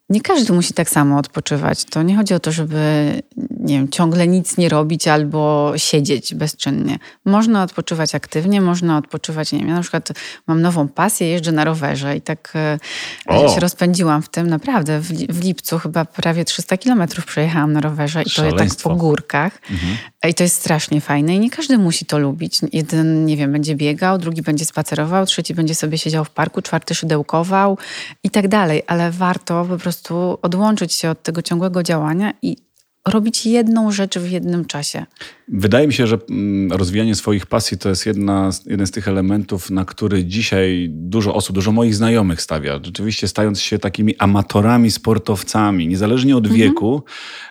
[0.10, 1.86] Nie każdy musi tak samo odpoczywać.
[1.86, 3.12] To nie chodzi o to, żeby
[3.60, 7.00] nie wiem, ciągle nic nie robić albo siedzieć bezczynnie.
[7.26, 10.10] Można odpoczywać aktywnie, można odpoczywać, nie wiem, ja na przykład
[10.48, 12.80] mam nową pasję, jeżdżę na rowerze i tak e,
[13.28, 13.50] o.
[13.54, 15.00] się rozpędziłam w tym, naprawdę.
[15.00, 19.62] W, w lipcu chyba prawie 300 kilometrów przejechałam na rowerze i to tak po górkach.
[19.72, 19.98] Mhm.
[20.26, 22.60] I to jest strasznie fajne i nie każdy musi to lubić.
[22.74, 26.96] Jeden, nie wiem, będzie biegał, drugi będzie spacerował, trzeci będzie sobie siedział w parku, czwarty
[26.96, 27.78] szydełkował
[28.24, 32.67] i tak dalej, ale warto po prostu odłączyć się od tego ciągłego działania i
[33.08, 35.06] robić jedną rzecz w jednym czasie.
[35.48, 39.70] Wydaje mi się, że mm, rozwijanie swoich pasji to jest jedna, jeden z tych elementów,
[39.70, 42.80] na który dzisiaj dużo osób, dużo moich znajomych stawia.
[42.84, 46.62] Rzeczywiście stając się takimi amatorami, sportowcami, niezależnie od mhm.
[46.62, 47.04] wieku,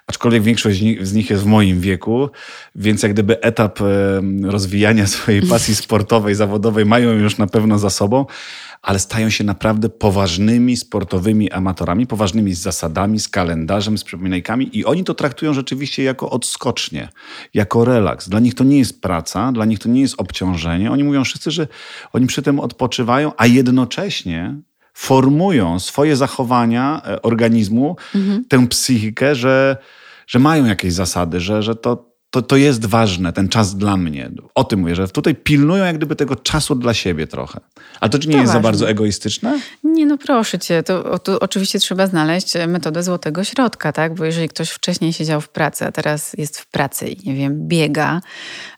[0.07, 2.29] aczkolwiek większość z nich jest w moim wieku,
[2.75, 3.79] więc jak gdyby etap
[4.43, 8.27] rozwijania swojej pasji sportowej, zawodowej mają już na pewno za sobą
[8.87, 14.85] ale stają się naprawdę poważnymi sportowymi amatorami, poważnymi z zasadami, z kalendarzem, z przypominajkami i
[14.85, 17.09] oni to traktują rzeczywiście jako odskocznie,
[17.55, 18.29] jako relaks.
[18.29, 20.91] Dla nich to nie jest praca, dla nich to nie jest obciążenie.
[20.91, 21.69] Oni mówią wszyscy, że
[22.13, 24.57] oni przy tym odpoczywają, a jednocześnie
[24.95, 28.45] formują swoje zachowania e, organizmu, mhm.
[28.45, 29.77] tę psychikę, że,
[30.27, 34.31] że mają jakieś zasady, że, że to, to, to jest ważne, ten czas dla mnie.
[34.55, 37.61] O tym mówię, że tutaj pilnują jak gdyby tego czasu dla siebie trochę.
[38.01, 38.63] A to czy nie to jest ważne.
[38.63, 39.61] za bardzo egoistyczne?
[39.85, 40.83] Nie, no proszę cię.
[40.83, 44.15] To, to, oczywiście trzeba znaleźć metodę złotego środka, tak?
[44.15, 47.69] Bo jeżeli ktoś wcześniej siedział w pracy, a teraz jest w pracy i nie wiem,
[47.69, 48.21] biega,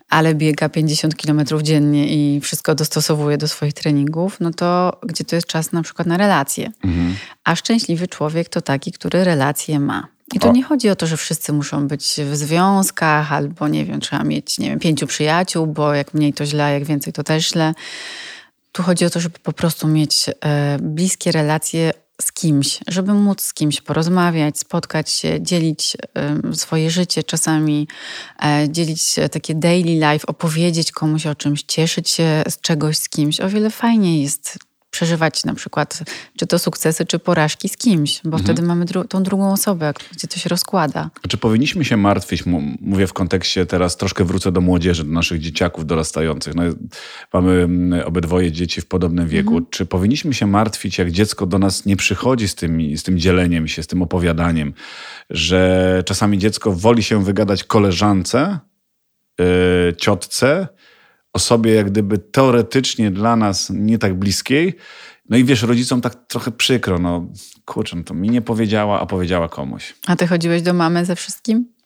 [0.09, 5.37] ale biega 50 kilometrów dziennie i wszystko dostosowuje do swoich treningów, no to gdzie to
[5.37, 6.71] jest czas na przykład na relacje?
[6.85, 7.15] Mhm.
[7.45, 10.18] A szczęśliwy człowiek to taki, który relacje ma.
[10.35, 10.53] I to o.
[10.53, 14.59] nie chodzi o to, że wszyscy muszą być w związkach, albo nie wiem, trzeba mieć,
[14.59, 17.75] nie wiem, pięciu przyjaciół, bo jak mniej to źle, jak więcej to też źle.
[18.73, 23.41] Tu chodzi o to, żeby po prostu mieć e, bliskie relacje z kimś, żeby móc
[23.43, 25.97] z kimś porozmawiać, spotkać się, dzielić
[26.53, 27.89] swoje życie, czasami
[28.43, 33.41] e, dzielić takie daily life, opowiedzieć komuś o czymś, cieszyć się z czegoś z kimś.
[33.41, 34.59] O wiele fajniej jest
[34.91, 36.03] przeżywać na przykład
[36.37, 38.45] czy to sukcesy, czy porażki z kimś, bo mhm.
[38.45, 41.11] wtedy mamy dru tą drugą osobę, gdzie to się rozkłada.
[41.29, 42.45] Czy powinniśmy się martwić,
[42.81, 46.55] mówię w kontekście teraz troszkę wrócę do młodzieży, do naszych dzieciaków dorastających.
[46.55, 46.63] No,
[47.33, 49.51] mamy mm, obydwoje dzieci w podobnym wieku.
[49.51, 49.67] Mhm.
[49.71, 53.69] Czy powinniśmy się martwić, jak dziecko do nas nie przychodzi z tym, z tym dzieleniem
[53.69, 54.75] się, z tym opowiadaniem,
[55.31, 58.59] że czasami dziecko woli się wygadać koleżance,
[59.39, 59.47] yy,
[59.97, 60.69] ciotce,
[61.33, 64.75] osobie jak gdyby teoretycznie dla nas nie tak bliskiej.
[65.29, 67.33] No i wiesz, rodzicom tak trochę przykro, no
[67.65, 69.95] kurczę, no to mi nie powiedziała, a powiedziała komuś.
[70.07, 71.78] A ty chodziłeś do mamy ze wszystkim?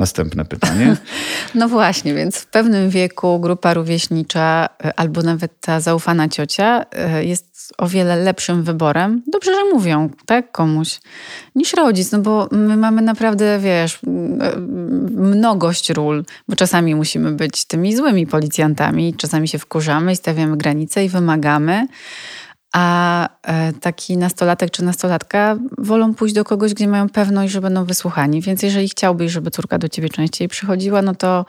[0.00, 0.96] Następne pytanie.
[1.54, 7.24] No właśnie, więc w pewnym wieku grupa rówieśnicza e, albo nawet ta zaufana ciocia e,
[7.24, 9.22] jest o wiele lepszym wyborem.
[9.26, 11.00] Dobrze, że mówią, tak, komuś,
[11.54, 14.56] niż rodzic, no bo my mamy naprawdę, wiesz, e,
[15.10, 21.04] mnogość ról, bo czasami musimy być tymi złymi policjantami, czasami się wkurzamy i stawiamy granice
[21.04, 21.86] i wymagamy.
[22.72, 27.84] A e, taki nastolatek czy nastolatka wolą pójść do kogoś, gdzie mają pewność, że będą
[27.84, 28.40] wysłuchani.
[28.40, 31.46] Więc jeżeli chciałbyś, żeby córka do ciebie częściej przychodziła, no to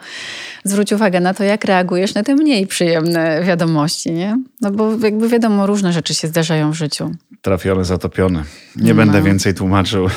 [0.64, 4.38] zwróć uwagę na to, jak reagujesz na te mniej przyjemne wiadomości, nie?
[4.60, 7.10] No bo jakby wiadomo, różne rzeczy się zdarzają w życiu.
[7.42, 8.44] Trafiony, zatopiony.
[8.76, 8.96] Nie no.
[8.96, 10.08] będę więcej tłumaczył.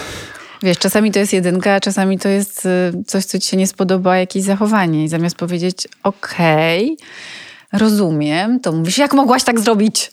[0.63, 3.67] Wiesz, czasami to jest jedynka, a czasami to jest y, coś, co ci się nie
[3.67, 5.03] spodoba, jakieś zachowanie.
[5.03, 10.11] I zamiast powiedzieć, okej, okay, rozumiem, to mówisz, jak mogłaś tak zrobić?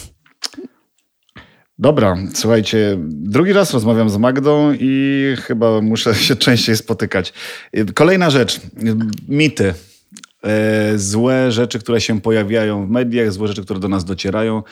[1.80, 7.32] Dobra, słuchajcie, drugi raz rozmawiam z Magdą i chyba muszę się częściej spotykać.
[7.94, 8.60] Kolejna rzecz,
[9.28, 9.74] mity.
[10.44, 14.62] E, złe rzeczy, które się pojawiają w mediach, złe rzeczy, które do nas docierają.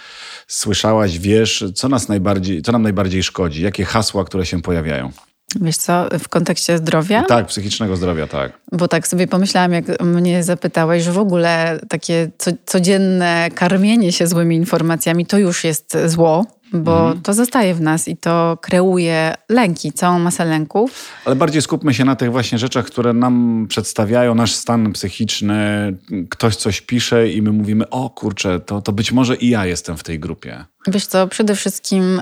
[0.46, 3.62] Słyszałaś, wiesz, co, nas najbardziej, co nam najbardziej szkodzi?
[3.62, 5.12] Jakie hasła, które się pojawiają?
[5.60, 7.22] Wiesz co, w kontekście zdrowia?
[7.22, 8.52] Tak, psychicznego zdrowia, tak.
[8.72, 12.30] Bo tak sobie pomyślałam, jak mnie zapytałeś, że w ogóle takie
[12.66, 17.22] codzienne karmienie się złymi informacjami to już jest zło, bo mhm.
[17.22, 21.08] to zostaje w nas i to kreuje lęki, całą masę lęków.
[21.24, 25.94] Ale bardziej skupmy się na tych właśnie rzeczach, które nam przedstawiają nasz stan psychiczny.
[26.30, 29.96] Ktoś coś pisze i my mówimy, o kurczę, to, to być może i ja jestem
[29.96, 30.64] w tej grupie.
[30.86, 32.20] Wiesz co, przede wszystkim...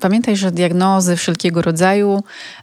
[0.00, 2.22] pamiętaj, że diagnozy wszelkiego rodzaju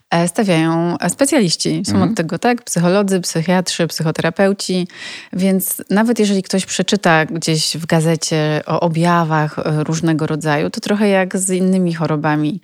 [0.10, 1.82] e, stawiają specjaliści.
[1.86, 2.10] Są mhm.
[2.12, 2.64] od tego, tak?
[2.64, 4.88] Psycholodzy, psychiatrzy, psychoterapeuci.
[5.34, 11.08] Więc nawet jeżeli ktoś przeczyta gdzieś w gazecie o objawach e, różnego rodzaju, to trochę
[11.08, 12.62] jak z innymi chorobami.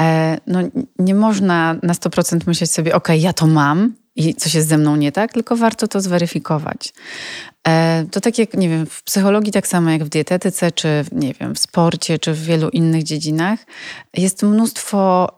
[0.00, 0.58] E, no,
[0.98, 4.96] nie można na 100% myśleć sobie, ok, ja to mam, i coś jest ze mną
[4.96, 6.92] nie tak, tylko warto to zweryfikować.
[7.68, 11.34] E, to tak jak, nie wiem, w psychologii tak samo jak w dietetyce, czy nie
[11.34, 13.58] wiem, w sporcie, czy w wielu innych dziedzinach,
[14.14, 15.36] jest mnóstwo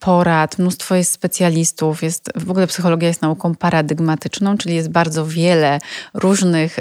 [0.00, 5.78] porad, mnóstwo jest specjalistów, jest, w ogóle psychologia jest nauką paradygmatyczną, czyli jest bardzo wiele
[6.14, 6.78] różnych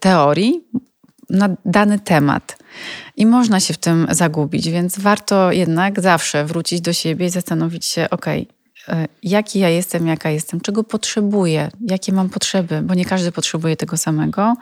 [0.00, 0.64] teorii
[1.30, 2.58] na dany temat.
[3.16, 7.84] I można się w tym zagubić, więc warto jednak zawsze wrócić do siebie i zastanowić
[7.84, 8.57] się, okej, okay,
[9.22, 13.96] jaki ja jestem, jaka jestem, czego potrzebuję, jakie mam potrzeby, bo nie każdy potrzebuje tego
[13.96, 14.54] samego.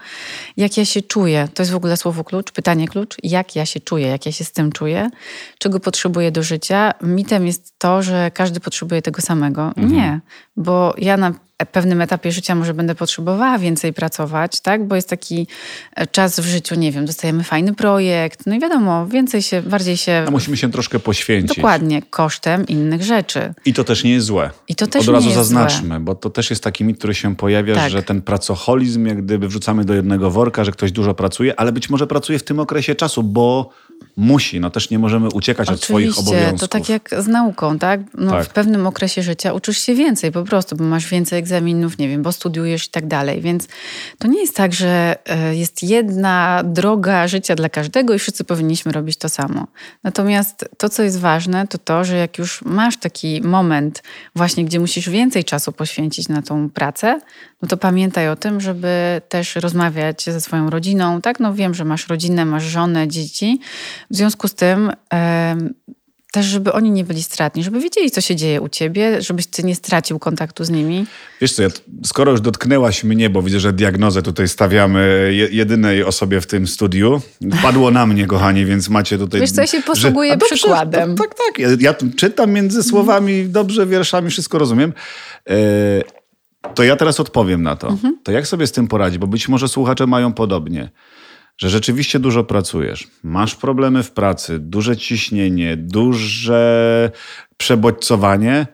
[0.57, 3.81] Jak ja się czuję, to jest w ogóle słowo klucz, pytanie klucz, jak ja się
[3.81, 5.11] czuję, jak ja się z tym czuję,
[5.59, 6.93] czego potrzebuję do życia.
[7.03, 9.67] Mitem jest to, że każdy potrzebuje tego samego.
[9.67, 9.93] Mhm.
[9.93, 10.21] Nie,
[10.57, 14.87] bo ja na pewnym etapie życia może będę potrzebowała więcej pracować, tak?
[14.87, 15.47] Bo jest taki
[15.95, 19.97] e, czas w życiu, nie wiem, dostajemy fajny projekt, no i wiadomo, więcej się, bardziej
[19.97, 20.25] się...
[20.29, 21.57] A musimy się troszkę poświęcić.
[21.57, 23.55] Dokładnie, kosztem innych rzeczy.
[23.65, 24.51] I to też nie jest złe.
[24.69, 26.01] I to też Od razu zaznaczmy, złe.
[26.01, 27.91] bo to też jest taki mit, który się pojawia, tak.
[27.91, 31.91] że ten pracoholizm jak gdyby wrzucamy do jednego worka, że ktoś dużo pracuje, ale być
[31.91, 33.71] może pracuje w tym okresie czasu, bo
[34.17, 36.61] musi, no też nie możemy uciekać Oczywiście, od swoich obowiązków.
[36.61, 38.01] to tak jak z nauką, tak?
[38.15, 38.45] No, tak?
[38.45, 42.23] W pewnym okresie życia uczysz się więcej po prostu, bo masz więcej egzaminów, nie wiem,
[42.23, 43.41] bo studiujesz i tak dalej.
[43.41, 43.69] Więc
[44.19, 48.93] to nie jest tak, że e, jest jedna droga życia dla każdego i wszyscy powinniśmy
[48.93, 49.67] robić to samo.
[50.05, 54.03] Natomiast to, co jest ważne, to to, że jak już masz taki moment
[54.35, 57.21] właśnie, gdzie musisz więcej czasu poświęcić na tą pracę,
[57.63, 61.41] no to pamiętaj o tym, żeby też rozmawiać ze swoją rodziną, tak?
[61.41, 63.61] No wiem, że masz rodzinę, masz żonę, dzieci.
[64.11, 64.93] W związku z tym
[66.33, 69.63] też, żeby oni nie byli stratni, żeby wiedzieli, co się dzieje u ciebie, żebyś ty
[69.63, 71.07] nie stracił kontaktu z nimi.
[71.41, 71.69] Wiesz co, ja,
[72.05, 77.21] skoro już dotknęłaś mnie, bo widzę, że diagnozę tutaj stawiamy jedynej osobie w tym studiu,
[77.63, 79.41] padło na mnie, kochani, więc macie tutaj...
[79.41, 81.15] Wiesz co, ja się posługuję że, przykładem.
[81.15, 84.93] tak, tak, ja, ja czytam między słowami, dobrze wierszami, wszystko rozumiem.
[85.51, 85.55] E,
[86.75, 87.89] to ja teraz odpowiem na to.
[87.89, 88.19] Mhm.
[88.23, 89.19] To jak sobie z tym poradzić?
[89.19, 90.91] Bo być może słuchacze mają podobnie
[91.59, 97.11] że rzeczywiście dużo pracujesz, masz problemy w pracy, duże ciśnienie, duże
[97.57, 98.67] przebodźcowanie,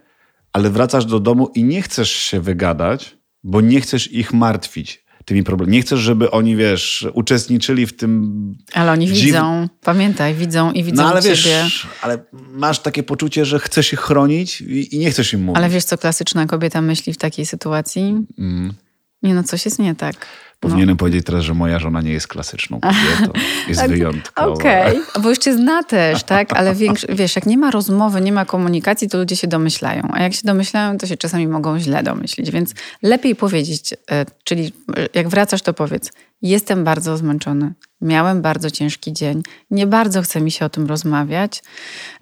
[0.53, 5.45] ale wracasz do domu i nie chcesz się wygadać, bo nie chcesz ich martwić tymi
[5.45, 5.77] problemami.
[5.77, 8.33] Nie chcesz, żeby oni, wiesz, uczestniczyli w tym.
[8.73, 9.25] Ale oni dziw...
[9.25, 11.65] widzą, pamiętaj, widzą i widzą no, ale wiesz, ciebie.
[12.03, 15.57] Ale masz takie poczucie, że chcesz ich chronić i, i, nie chcesz im mówić.
[15.57, 18.27] Ale wiesz, co klasyczna kobieta myśli w takiej sytuacji?
[18.39, 18.75] Mm.
[19.23, 20.27] Nie no, coś jest nie tak.
[20.63, 20.97] Powinienem no.
[20.97, 23.33] powiedzieć teraz, że moja żona nie jest klasyczną kobietą,
[23.69, 24.53] jest wyjątkowa.
[24.53, 25.23] Okej, okay.
[25.23, 26.53] bo już cię zna też, tak?
[26.53, 26.75] Ale
[27.09, 30.09] wiesz, jak nie ma rozmowy, nie ma komunikacji, to ludzie się domyślają.
[30.13, 32.51] A jak się domyślają, to się czasami mogą źle domyślić.
[32.51, 38.71] Więc lepiej powiedzieć, e, czyli e, jak wracasz, to powiedz, jestem bardzo zmęczony, miałem bardzo
[38.71, 41.63] ciężki dzień, nie bardzo chce mi się o tym rozmawiać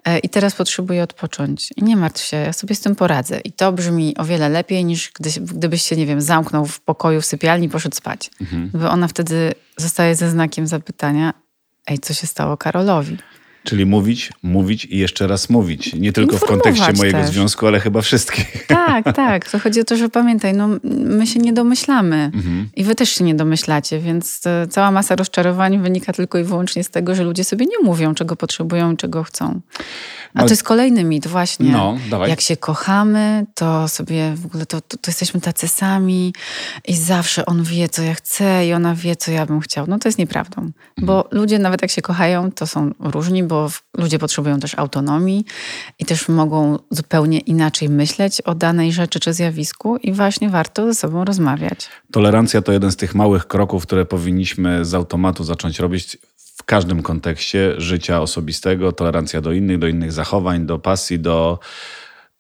[0.05, 1.73] e, i teraz potrzebuję odpocząć.
[1.77, 3.41] I nie martw się, ja sobie z tym poradzę.
[3.41, 7.21] I to brzmi o wiele lepiej niż gdy, gdybyś się, nie wiem, zamknął w pokoju
[7.21, 8.31] w sypialni i poszedł spać.
[8.41, 8.71] Mhm.
[8.75, 11.35] Bo ona wtedy zostaje ze znakiem zapytania,
[11.87, 13.19] ej, co się stało Karolowi?
[13.65, 15.95] Czyli mówić, mówić i jeszcze raz mówić.
[15.95, 17.31] Nie tylko w kontekście mojego też.
[17.31, 18.67] związku, ale chyba wszystkich.
[18.67, 19.51] Tak, tak.
[19.51, 22.69] To chodzi o to, że pamiętaj, no, my się nie domyślamy mhm.
[22.77, 26.85] i wy też się nie domyślacie, więc e, cała masa rozczarowań wynika tylko i wyłącznie
[26.85, 29.61] z tego, że ludzie sobie nie mówią, czego potrzebują i czego chcą.
[30.35, 31.73] A to jest kolejny mit właśnie.
[31.73, 31.97] No,
[32.29, 36.35] Jak się kochamy, to sobie w ogóle to, to, to, jesteśmy tacy sami
[36.89, 39.87] i zawsze on wie, co ja chcę i ona wie, co ja bym chciał.
[39.89, 40.61] No to jest nieprawdą.
[40.61, 40.73] Mhm.
[41.01, 45.45] Bo ludzie nawet jak się kochają, to są różni, bo ludzie potrzebują też autonomii
[45.99, 50.95] i też mogą zupełnie inaczej myśleć o danej rzeczy czy zjawisku i właśnie warto ze
[50.95, 51.89] sobą rozmawiać.
[52.13, 56.19] Tolerancja to jeden z tych małych kroków, które powinniśmy z automatu zacząć robić
[56.61, 61.59] w każdym kontekście życia osobistego, tolerancja do innych, do innych zachowań, do pasji, do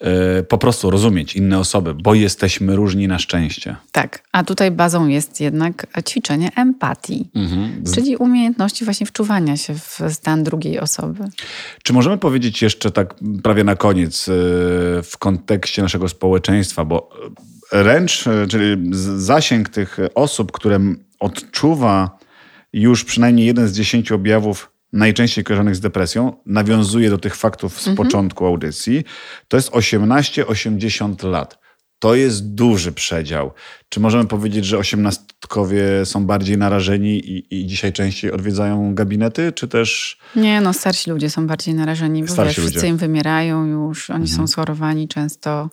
[0.01, 0.09] yy,
[0.49, 3.77] po prostu rozumieć inne osoby, bo jesteśmy różni na szczęście.
[3.93, 7.83] Tak, a tutaj bazą jest jednak ćwiczenie empatii, mhm.
[7.95, 11.25] czyli umiejętności właśnie wczuwania się w stan drugiej osoby.
[11.83, 14.35] Czy możemy powiedzieć jeszcze tak prawie na koniec yy,
[15.03, 17.11] w kontekście naszego społeczeństwa, bo
[17.73, 20.81] ręcz, yy, czyli zasięg tych osób, które
[21.21, 22.19] odczuwa
[22.73, 27.89] już przynajmniej jeden z dziesięciu objawów najczęściej kojarzonych z depresją nawiązuje do tych faktów z
[27.89, 27.97] mhm.
[27.97, 29.05] początku audycji.
[29.49, 31.59] To jest 18-80 lat.
[31.99, 33.53] To jest duży przedział.
[33.89, 34.79] Czy możemy powiedzieć, że
[35.41, 40.19] osiemnastkowie są bardziej narażeni i, i dzisiaj częściej odwiedzają gabinety, czy też...
[40.37, 44.23] Nie, no starsi ludzie są bardziej narażeni, bo starsi wiesz, wszyscy im wymierają już, oni
[44.23, 44.37] mhm.
[44.37, 45.71] są schorowani często,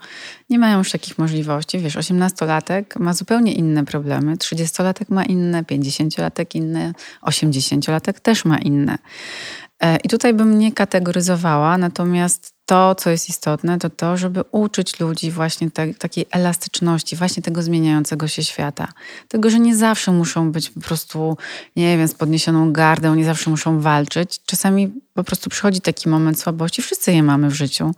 [0.50, 1.80] nie mają już takich możliwości.
[1.80, 8.98] Wiesz, osiemnastolatek ma zupełnie inne problemy, trzydziestolatek ma inne, pięćdziesięciolatek inne, osiemdziesięciolatek też ma inne.
[9.80, 15.00] E, I tutaj bym nie kategoryzowała, natomiast to, co jest istotne, to to, żeby uczyć
[15.00, 18.88] ludzi właśnie te, takiej elastyczności, właśnie tego zmieniającego się świata.
[19.28, 21.38] Tego, że nie zawsze muszą być po prostu,
[21.76, 24.40] nie wiem, z podniesioną gardą, nie zawsze muszą walczyć.
[24.46, 27.92] Czasami po prostu przychodzi taki moment słabości, wszyscy je mamy w życiu.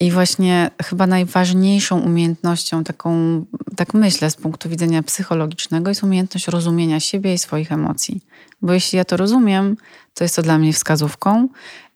[0.00, 3.44] I właśnie chyba najważniejszą umiejętnością, taką,
[3.76, 8.20] tak myślę, z punktu widzenia psychologicznego, jest umiejętność rozumienia siebie i swoich emocji.
[8.62, 9.76] Bo jeśli ja to rozumiem,
[10.14, 11.48] to jest to dla mnie wskazówką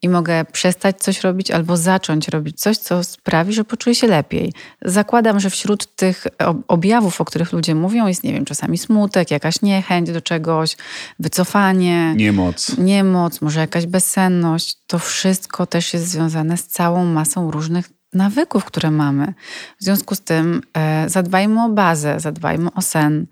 [0.03, 4.53] i mogę przestać coś robić albo zacząć robić coś, co sprawi, że poczuję się lepiej.
[4.83, 6.27] Zakładam, że wśród tych
[6.69, 10.77] objawów, o których ludzie mówią, jest, nie wiem, czasami smutek, jakaś niechęć do czegoś,
[11.19, 14.77] wycofanie, niemoc, niemoc może jakaś bezsenność.
[14.87, 19.35] To wszystko też jest związane z całą masą różnych nawyków, które mamy.
[19.81, 23.27] W związku z tym e, zadbajmy o bazę, zadbajmy o sen.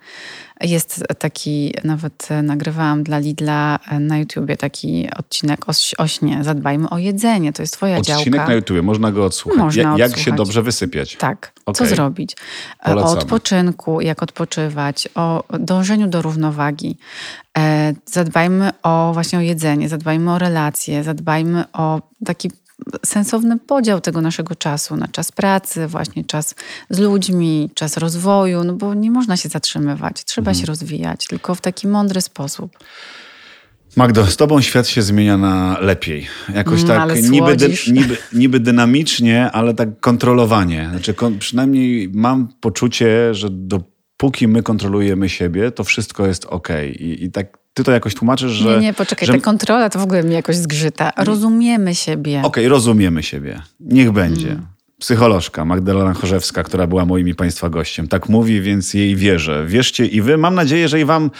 [0.61, 6.39] Jest taki, nawet nagrywałam dla Lidla na YouTubie taki odcinek o, o śnie.
[6.43, 8.21] Zadbajmy o jedzenie, to jest twoja odcinek działka.
[8.21, 9.59] Odcinek na YouTubie, można go odsłuchać.
[9.59, 10.11] Można ja, odsłuchać.
[10.11, 11.17] Jak się dobrze wysypiać.
[11.17, 11.89] Tak, okay.
[11.89, 12.37] co zrobić.
[12.85, 13.11] Polecamy.
[13.11, 16.99] O odpoczynku, jak odpoczywać, o dążeniu do równowagi.
[17.59, 22.51] E, zadbajmy o właśnie o jedzenie, zadbajmy o relacje, zadbajmy o taki
[23.05, 26.55] sensowny podział tego naszego czasu na czas pracy, właśnie czas
[26.91, 30.61] z ludźmi, czas rozwoju, no bo nie można się zatrzymywać, trzeba mhm.
[30.61, 32.79] się rozwijać, tylko w taki mądry sposób.
[33.97, 36.27] Magdo, z tobą świat się zmienia na lepiej.
[36.55, 40.89] Jakoś mm, tak niby, dy, niby, niby, dynamicznie, ale tak kontrolowanie.
[40.91, 46.69] Znaczy, kon, przynajmniej mam poczucie, że dopóki my kontrolujemy siebie, to wszystko jest ok.
[46.99, 48.69] I, i tak ty to jakoś tłumaczysz, że...
[48.69, 49.33] Nie, nie, poczekaj, że...
[49.33, 51.13] ta kontrola to w ogóle mi jakoś zgrzyta.
[51.17, 52.39] Rozumiemy siebie.
[52.39, 53.63] Okej, okay, rozumiemy siebie.
[53.81, 54.51] Niech będzie.
[54.51, 54.67] Mm.
[54.99, 58.09] Psycholożka Magdalena Chorzewska, która była moim Państwa gościem.
[58.09, 59.67] Tak mówi, więc jej wierzę.
[59.67, 60.37] Wierzcie i wy.
[60.39, 61.31] Mam nadzieję, że i wam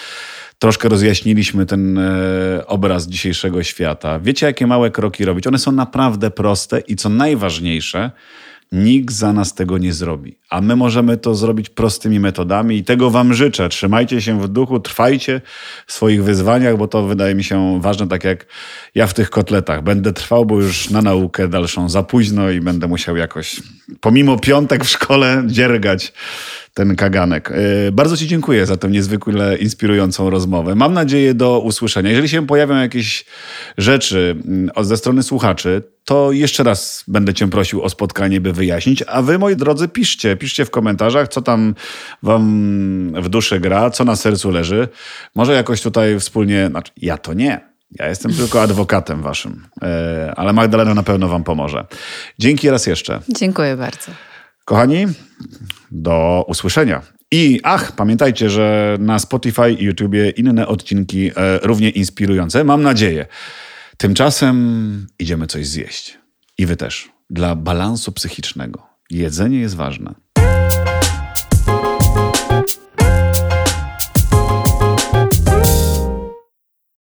[0.59, 4.19] troszkę rozjaśniliśmy ten e, obraz dzisiejszego świata.
[4.19, 5.47] Wiecie, jakie małe kroki robić?
[5.47, 8.11] One są naprawdę proste i co najważniejsze,
[8.73, 13.11] Nikt za nas tego nie zrobi, a my możemy to zrobić prostymi metodami i tego
[13.11, 13.69] Wam życzę.
[13.69, 15.41] Trzymajcie się w duchu, trwajcie
[15.87, 18.47] w swoich wyzwaniach, bo to wydaje mi się ważne, tak jak
[18.95, 19.83] ja w tych kotletach.
[19.83, 23.63] Będę trwał, bo już na naukę dalszą za późno i będę musiał jakoś,
[24.01, 26.13] pomimo piątek w szkole, dziergać
[26.77, 27.51] ten kaganek.
[27.51, 30.75] E, bardzo Ci dziękuję za tę niezwykle inspirującą rozmowę.
[30.75, 32.11] Mam nadzieję do usłyszenia.
[32.11, 33.25] Jeżeli się pojawią jakieś
[33.79, 39.05] rzeczy mm, ze strony słuchaczy, to jeszcze raz będę Cię prosił o spotkanie, by wyjaśnić.
[39.07, 41.75] A Wy, moi drodzy, piszcie, piszcie w komentarzach, co tam
[42.23, 44.89] Wam w duszy gra, co na sercu leży.
[45.35, 47.61] Może jakoś tutaj wspólnie, znaczy ja to nie,
[47.99, 51.87] ja jestem tylko adwokatem Waszym, e, ale Magdalena na pewno Wam pomoże.
[52.39, 53.21] Dzięki raz jeszcze.
[53.29, 54.13] Dziękuję bardzo.
[54.67, 55.07] Kochani,
[55.91, 57.03] do usłyszenia.
[57.31, 62.65] I ach, pamiętajcie, że na Spotify i YouTubie inne odcinki e, równie inspirujące.
[62.65, 63.27] Mam nadzieję.
[63.97, 66.19] Tymczasem idziemy coś zjeść.
[66.59, 67.09] I wy też.
[67.31, 68.83] Dla balansu psychicznego.
[69.11, 70.15] Jedzenie jest ważne.